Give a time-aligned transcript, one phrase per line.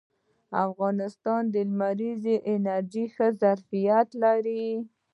[0.65, 4.67] افغانستان د لمریزې انرژۍ ښه ظرفیت لري